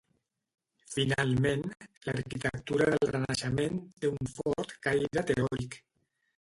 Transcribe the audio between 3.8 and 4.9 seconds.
té un fort